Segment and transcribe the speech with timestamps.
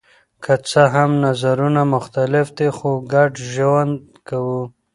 [0.43, 3.95] که څه هم نظرونه مختلف دي خو ګډ ژوند
[4.27, 4.61] کوو.